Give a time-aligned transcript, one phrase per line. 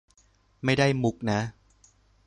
[0.63, 1.39] ไม่ได้มุขนะ